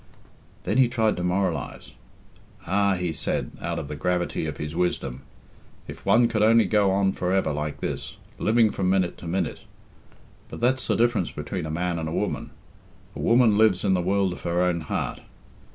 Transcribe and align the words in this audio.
Then 0.63 0.79
he 0.79 0.87
tried 0.87 1.15
to 1.17 1.23
moralise. 1.23 1.91
"Ah!" 2.65 2.95
he 2.95 3.13
said, 3.13 3.51
out 3.61 3.77
of 3.77 3.87
the 3.87 3.95
gravity 3.95 4.47
of 4.47 4.57
his 4.57 4.73
wisdom, 4.75 5.21
"if 5.87 6.07
one 6.07 6.27
could 6.27 6.41
only 6.41 6.65
go 6.65 6.89
on 6.89 7.11
for 7.11 7.31
ever 7.31 7.53
like 7.53 7.81
this, 7.81 8.15
living 8.39 8.71
from 8.71 8.89
minute 8.89 9.15
to 9.19 9.27
minute! 9.27 9.59
But 10.49 10.59
that's 10.59 10.87
the 10.87 10.95
difference 10.97 11.29
between 11.29 11.67
a 11.67 11.69
man 11.69 11.99
and 11.99 12.09
a 12.09 12.13
woman. 12.13 12.49
A 13.15 13.19
woman 13.19 13.59
lives 13.59 13.83
in 13.85 13.93
the 13.93 14.01
world 14.01 14.33
of 14.33 14.41
her 14.41 14.63
own 14.63 14.81
heart. 14.81 15.19